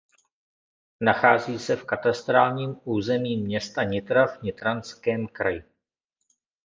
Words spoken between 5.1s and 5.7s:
kraji.